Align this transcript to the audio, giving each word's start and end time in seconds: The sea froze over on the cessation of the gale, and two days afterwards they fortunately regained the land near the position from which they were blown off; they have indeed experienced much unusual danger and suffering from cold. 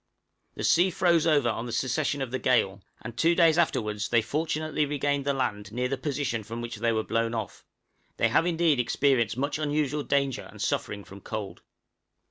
The 0.55 0.63
sea 0.63 0.89
froze 0.89 1.27
over 1.27 1.47
on 1.49 1.67
the 1.67 1.71
cessation 1.71 2.23
of 2.23 2.31
the 2.31 2.39
gale, 2.39 2.81
and 3.03 3.15
two 3.15 3.35
days 3.35 3.59
afterwards 3.59 4.09
they 4.09 4.23
fortunately 4.23 4.83
regained 4.83 5.25
the 5.25 5.33
land 5.35 5.71
near 5.71 5.87
the 5.87 5.95
position 5.95 6.41
from 6.41 6.59
which 6.59 6.77
they 6.77 6.91
were 6.91 7.03
blown 7.03 7.35
off; 7.35 7.63
they 8.17 8.29
have 8.29 8.47
indeed 8.47 8.79
experienced 8.79 9.37
much 9.37 9.59
unusual 9.59 10.01
danger 10.01 10.47
and 10.49 10.59
suffering 10.59 11.03
from 11.03 11.21
cold. 11.21 11.61